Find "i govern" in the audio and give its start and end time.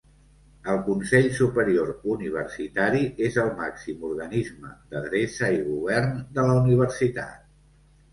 5.59-6.17